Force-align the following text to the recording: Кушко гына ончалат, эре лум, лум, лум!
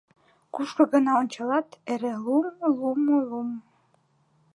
Кушко 0.53 0.83
гына 0.93 1.11
ончалат, 1.21 1.69
эре 1.91 2.13
лум, 2.23 2.45
лум, 2.79 3.01
лум! 3.29 3.49